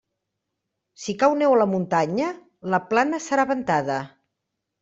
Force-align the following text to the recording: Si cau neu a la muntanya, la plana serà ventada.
Si 1.01 1.13
cau 1.25 1.35
neu 1.41 1.53
a 1.57 1.59
la 1.63 1.69
muntanya, 1.75 2.31
la 2.75 2.83
plana 2.95 3.23
serà 3.29 3.47
ventada. 3.55 4.03